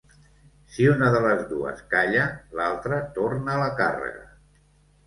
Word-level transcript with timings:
Si 0.75 0.87
una 0.93 1.11
de 1.17 1.21
les 1.25 1.43
dues 1.51 1.83
calla 1.93 2.25
l'altra 2.61 3.01
torna 3.21 3.55
a 3.59 3.63
la 3.67 3.71
càrrega. 3.83 4.29